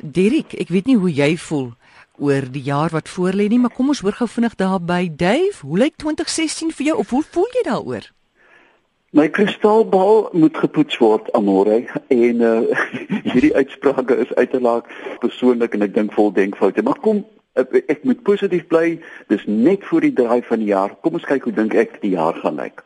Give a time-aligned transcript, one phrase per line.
[0.00, 1.72] Dirk, ek weet nie hoe jy voel
[2.22, 5.62] oor die jaar wat voorlê nie, maar kom ons hoor gou vinnig daar by Dave.
[5.62, 8.10] Hoe lyk 2016 vir jou of hoe voel jy daaroor?
[9.12, 12.84] My kristalbal moet gepoets word amore en uh,
[13.32, 14.88] hierdie uitsprake is uiteraard
[15.20, 16.84] persoonlik en ek dink vol denkfoute.
[16.86, 17.24] Maar kom
[17.60, 18.96] ek, moet positief bly.
[19.28, 20.96] Dis net voor die draai van die jaar.
[21.04, 22.80] Kom ons kyk hoe dink ek die jaar gaan lyk.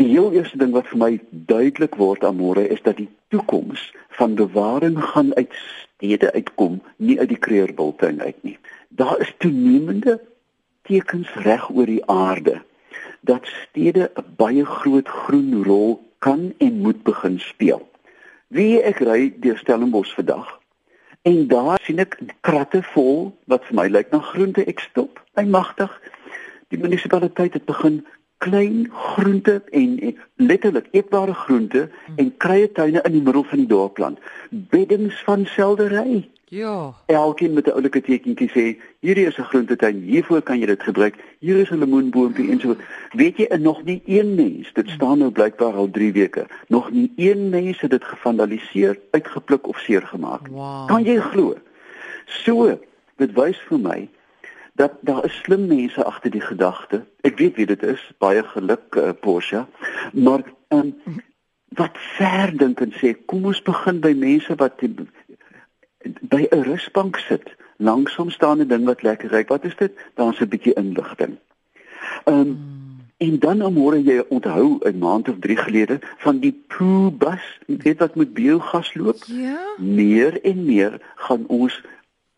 [0.00, 4.34] Die heel eerste ding wat vir my duidelik word amore is dat die toekoms van
[4.34, 5.52] bewaring gaan uit
[6.02, 8.58] stede uitkom, nie uit die kreerbultuin uit nie.
[8.88, 10.18] Daar is toenemende
[10.82, 12.58] tekens reg oor die aarde
[13.22, 17.88] dat stede 'n baie groot groen rol kan en moet begin speel.
[18.48, 20.58] Wie ek ry deur Stellenbosch vandag
[21.22, 25.22] en daar sien ek kratte vol wat vir my lyk na groente ek stop.
[25.34, 26.00] Hy magtig.
[26.68, 28.06] Die munisipaliteit het begin
[28.42, 33.70] klein groente en, en letterlik eetbare groente en krye tuine in die middel van die
[33.70, 34.18] dorp plant.
[34.50, 36.24] Beddings van seldery.
[36.52, 36.94] Ja.
[37.06, 38.64] Elkeen met 'n oulike tekentjie sê,
[39.00, 41.14] hierdie is 'n groentetuin, hiervoor kan jy dit gebruik.
[41.38, 42.76] Hier is 'n lemoenboompie en so.
[43.12, 46.90] Weet jy, en nog nie een mens, dit staan nou blykbaar al 3 weke, nog
[46.90, 50.46] nie een mens het dit gevandaliseer, uitgepluk of seer gemaak.
[50.46, 50.86] Wow.
[50.86, 51.54] Kan jy glo?
[52.26, 52.78] So,
[53.16, 54.08] dit wys vir my
[54.72, 57.04] dat daar is slim mense agter die gedagte.
[57.20, 59.66] Ek weet wie dit is, baie geluk uh, Porsche.
[60.12, 60.94] Maar um,
[61.76, 64.92] wat ver dink en sê, kom ons begin by mense wat die,
[66.32, 69.44] by 'n rusbank sit, langsom staande ding wat lekker ry.
[69.48, 69.92] Wat is dit?
[70.14, 71.38] Daar's 'n bietjie inligting.
[72.24, 72.80] Ehm um,
[73.22, 77.98] en dan môre jy onthou 'n maand of 3 gelede van die Pooh bus, weet
[77.98, 79.24] wat met biogas loop?
[79.26, 79.62] Ja.
[79.78, 81.82] Meer en meer gaan ons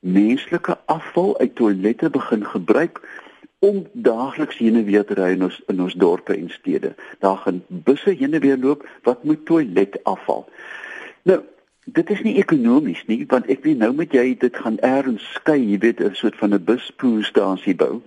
[0.04, 3.00] menslike afval uit toilette begin gebruik
[3.58, 6.92] om daagliks heen en weer te ry in ons in ons dorpe en stede.
[7.24, 10.44] Daar gaan busse heen en weer loop wat met toiletafval.
[11.22, 11.40] Nou,
[11.84, 15.60] dit is nie ekonomies nie want ek weet nou met jy dit gaan eers skei
[15.62, 18.02] jy weet 'n soort van 'n buspoolstasie bou.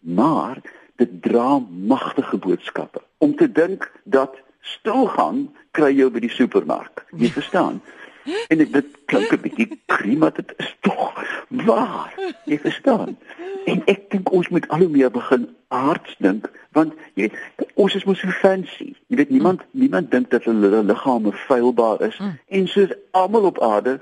[0.00, 0.62] Maar
[0.96, 3.02] dit dra magtige boodskappe.
[3.18, 7.06] Om te dink dat stilgang kry jou by die supermark.
[7.16, 7.80] Jy verstaan
[8.24, 12.14] en ek, dit klink 'n bietjie krim maar dit is tog waar
[12.44, 13.16] jy verstaan
[13.64, 17.94] en ek dink ons moet al hoe meer begin aards dink want jy weet ons
[17.94, 19.80] is mos so fancy jy weet niemand mm.
[19.84, 22.38] niemand dink dat hulle liggame feilbaar is mm.
[22.58, 24.00] en soos almal op aarde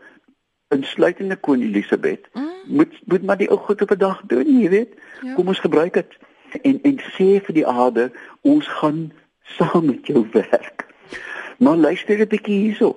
[0.75, 2.51] insluitende kon Elisabeth mm.
[2.81, 4.93] moet moet maar die ou goed op 'n dag doen jy weet
[5.23, 5.35] ja.
[5.35, 6.19] kom ons gebruik dit
[6.63, 9.13] en en sê vir die aarde ons gaan
[9.57, 10.87] saam met jou werk
[11.59, 12.97] maar luister 'n bietjie hierso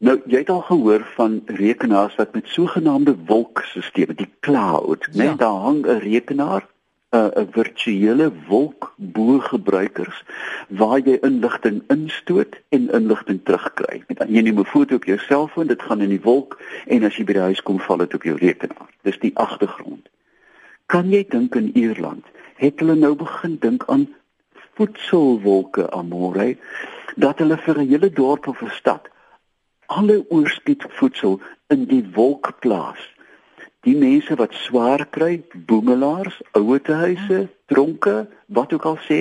[0.00, 5.24] Nou, jy het al gehoor van rekenaars wat met sogenaamde wolkstelsels, die cloud, ja.
[5.24, 6.64] net daar hang 'n rekenaar
[7.12, 10.24] 'n virtuele wolk bo gebruikers
[10.68, 14.02] waar jy inligting instoot en inligting terugkry.
[14.06, 17.16] Met jy neem 'n foto op jou selfoon, dit gaan in die wolk en as
[17.16, 18.88] jy by die huis kom val dit op jou rekenaar.
[19.02, 20.08] Dis die agtergrond.
[20.86, 22.24] Kan jy dink in Ierland
[22.56, 24.08] het hulle nou begin dink aan
[24.74, 26.56] voedselwolke amore
[27.16, 29.10] dat hulle vir 'n hele dorp of 'n stad
[29.90, 31.40] alle oorskiet voedsel
[31.74, 33.02] in die wolk plaas
[33.86, 39.20] die mense wat swaar kry, boemelaars, ouetehuise, tronke, wat ook al sê,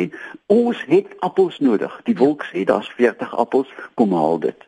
[0.52, 1.94] ons het appels nodig.
[2.10, 4.68] Die wolk sê daar's 40 appels, kom haal dit.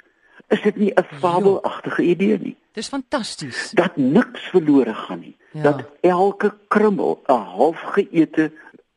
[0.51, 2.55] Is dit nie 'n fabelagtige idee nie?
[2.73, 3.71] Dis fantasties.
[3.71, 5.37] Dat niks verlore gaan nie.
[5.51, 5.61] Ja.
[5.61, 8.51] Dat elke krummel 'n halfgeëte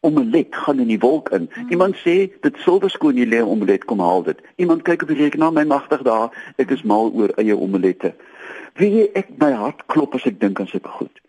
[0.04, 1.48] omelet gaan in die wolk in.
[1.52, 1.70] Hmm.
[1.72, 4.40] Iemand sê dit silverskoon jy lê omelet kom haal dit.
[4.60, 8.14] Iemand kyk op die rekenaar, my magtig daar, ek is mal oor eie omelette.
[8.80, 11.24] Wie ek my hart klop as ek dink aan sulke goed.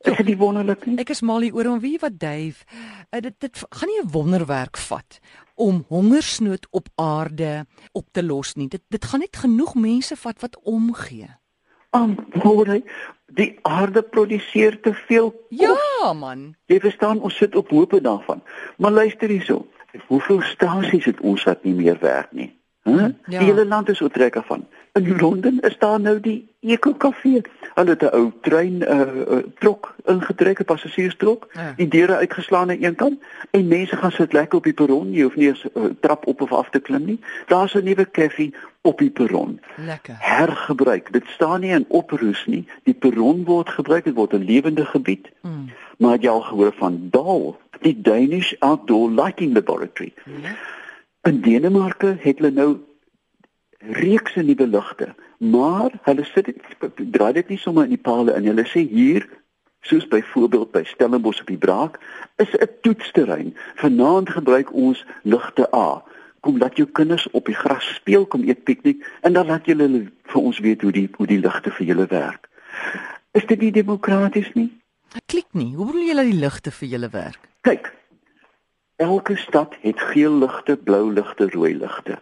[0.00, 0.96] Is dit wonderlik nie?
[1.02, 2.64] Ek is mal hier oor om wie wat Dave.
[3.12, 5.20] Uh, dit dit gaan nie 'n wonderwerk vat
[5.54, 8.68] om hongersnood op aarde op te los nie.
[8.68, 11.28] Dit dit gaan net genoeg mense vat wat omgee.
[11.90, 12.82] Antwoord
[13.34, 15.46] die aarde produseer te veel.
[15.48, 16.54] Ja, man.
[16.66, 18.42] Jy verstaan ons sit op hope daarvan.
[18.76, 19.66] Maar luister hierso.
[20.06, 22.50] Hoeveel stasies het ons wat nie meer werk nie?
[22.82, 22.90] Hæ?
[22.90, 23.08] Huh?
[23.26, 23.38] Ja.
[23.38, 24.66] Die hele land is oortrek af van.
[24.92, 27.42] In Londen is daar nou die Eco Cafe.
[27.80, 29.00] Hulle het 'n ou trein uh,
[29.34, 31.72] uh trok ingetrek, 'n passasierstrok, ja.
[31.76, 35.22] die deure uitgeslaan aan een kant en mense gaan sit lekker op die perron, jy
[35.22, 37.20] hoef nie 'n uh, trap op of af te klim nie.
[37.46, 39.60] Daar's 'n nuwe koffie op die perron.
[39.76, 40.16] Lekker.
[40.18, 41.12] Hergebruik.
[41.12, 42.66] Dit staan nie in oproes nie.
[42.82, 45.30] Die perron word gebruik, dit word 'n lewende gebied.
[45.40, 45.70] Mm.
[45.98, 50.12] Maar jy al gehoor van DAL, die Danish Outdoor Lighting Laboratory.
[50.24, 50.56] Ja.
[51.22, 52.78] In Denemarke het hulle nou
[53.78, 58.44] reekse nuwe ligte, maar hulle sit dit draai dit nie sommer in die palle in.
[58.44, 59.24] Hulle sê hier
[59.88, 61.96] soos byvoorbeeld by Stellenbosch op die Braak
[62.36, 63.56] is 'n toetsterrein.
[63.74, 66.02] Vanaand gebruik ons ligte A.
[66.40, 70.12] Kom laat jou kinders op die gras speel, kom eet piknik en dan laat julle
[70.22, 72.48] vir ons weet hoe die hoe die ligte vir julle werk.
[73.32, 74.70] Is dit nie demokraties nie?
[75.12, 75.74] Dit klik nie.
[75.74, 77.48] Hoe bedoel jy dat die ligte vir julle werk?
[77.60, 77.92] Kyk.
[78.96, 82.18] Elke stad het geel ligte, blou ligte, rooi ligte.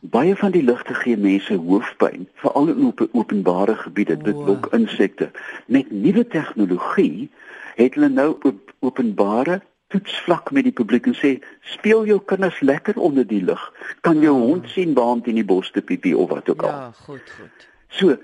[0.00, 4.44] Baie van die ligte gee mense hoofpyn, veral in op openbare gebiede, dit O.
[4.44, 5.30] lok insekte.
[5.66, 7.30] Met nuwe tegnologie
[7.76, 9.60] het hulle nou op openbare
[9.90, 11.30] toetsvlak met die publiek en sê
[11.74, 13.62] speel jou kinders lekker onder die lig.
[14.06, 16.68] Kan jou hond sien waant in die bos te piepie of wat ook al.
[16.68, 17.66] Ja, goed, goed.
[17.88, 18.16] So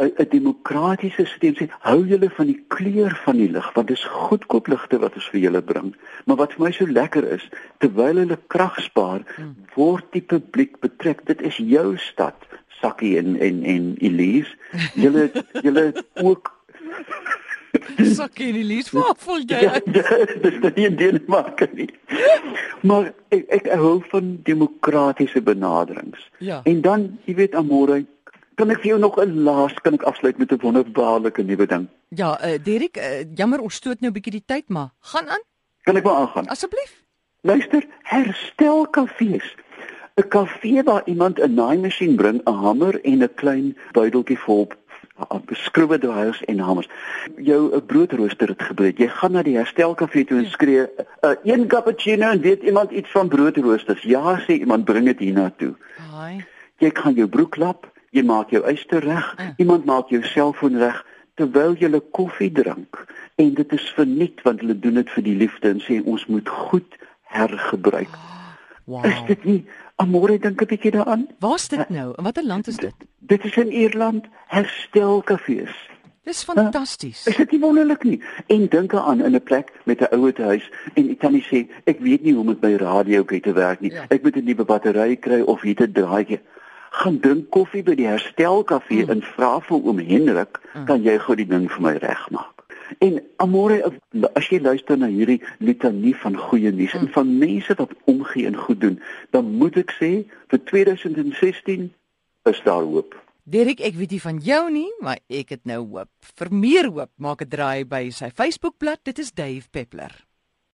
[0.00, 4.04] 'n 'n demokratiese stelsel sê hou julle van die kleur van die lig want dis
[4.04, 5.94] goedkoop ligte wat ons vir julle bring.
[6.26, 7.48] Maar wat vir my so lekker is,
[7.78, 9.54] terwyl hulle krag spaar, Hmm.
[9.76, 11.26] word die publiek betrek.
[11.26, 12.34] Dit is jou stad,
[12.80, 14.54] Sakkie en en en Elise.
[14.94, 15.30] Julle
[15.62, 15.92] julle
[16.22, 16.50] ook
[18.16, 19.60] Sakkie en Elise, waar voel jy?
[19.62, 21.88] ja, ja, dis nou nie in Denemarke nie.
[22.82, 26.30] Maar ek ek hou van demokratiese benaderings.
[26.38, 26.60] Ja.
[26.64, 28.04] En dan, jy weet Amore,
[28.60, 31.88] kan ek vir jou nog 'n laas kan ek afsluit met 'n wonderbaarlike nuwe ding.
[32.08, 35.42] Ja, uh, Derek, uh, jammer ons stoot nou 'n bietjie die tyd, maar gaan aan
[35.84, 36.46] Kan ek maar aangaan?
[36.46, 37.02] asseblief.
[37.42, 39.56] Luister, herstel kafees.
[40.16, 44.68] 'n Kafee waar iemand 'n naaimasjien bring, 'n hamer en 'n klein buideltjie vol
[45.18, 46.88] uh, skroewedraaiers en hamers.
[47.36, 48.98] Jou 'n broodrooster het gebreek.
[48.98, 50.86] Jy gaan na die herstelkafee toe en skree,
[51.24, 55.74] uh, "Een cappuccino en weet iemand iets van broodroosters?" Ja, sê iemand, bring dit hiernatoe.
[56.12, 56.44] Haai.
[56.78, 59.52] Jy gaan jou broek lap, jy maak jou yster reg, Mm.
[59.56, 61.04] iemand maak jou selfoon reg
[61.36, 63.06] terwyl jy 'n koffie drink.
[63.36, 66.48] En dit is verniet want hulle doen dit vir die liefde en sê ons moet
[66.48, 68.08] goed hergebruik.
[68.84, 69.04] Wow.
[69.06, 69.64] Is dit nie
[69.96, 71.28] Amore dink 'n bietjie daaraan?
[71.38, 72.14] Waar's dit nou?
[72.18, 72.94] In watter land is dit?
[73.18, 75.88] Dit is in Ierland herstelkafees.
[76.24, 77.26] Dis fantasties.
[77.26, 78.18] Is dit nie wonderlik nie?
[78.48, 81.68] En dink aan in 'n plek met 'n ouer huis en jy kan nie sê
[81.86, 83.92] ek weet nie hoe om met my radio te werk nie.
[83.92, 84.04] Ja.
[84.10, 86.40] Ek moet 'n nuwe battery kry of hier te draai.
[86.90, 89.10] Gaan drink koffie by die herstelkafee Mm.
[89.10, 92.56] en vra vir oom Hendrik, kan jy gou die ding vir my regmaak?
[92.98, 93.92] En Amore,
[94.34, 98.56] as jy luister na hierdie litanie van goeie nuus en van mense wat omgee en
[98.56, 99.00] goed doen,
[99.30, 101.92] dan moet ek sê vir 2016
[102.50, 103.14] is daar hoop.
[103.44, 106.08] Derek, ek weet nie van jou nie, maar ek het nou hoop.
[106.36, 108.98] Vir meer hoop, maak 'n draai by sy Facebookblad.
[109.04, 110.10] Dit is Dave Peppler.